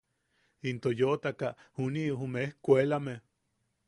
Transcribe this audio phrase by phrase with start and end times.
[0.69, 1.51] Into yootaka
[1.81, 3.15] juni’i jume ejkuelame.